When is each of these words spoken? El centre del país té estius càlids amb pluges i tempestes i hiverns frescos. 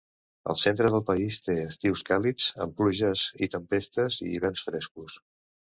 El 0.51 0.55
centre 0.61 0.89
del 0.95 1.03
país 1.09 1.37
té 1.47 1.57
estius 1.65 2.03
càlids 2.09 2.49
amb 2.67 2.75
pluges 2.81 3.27
i 3.49 3.53
tempestes 3.59 4.21
i 4.29 4.33
hiverns 4.35 4.71
frescos. 4.71 5.25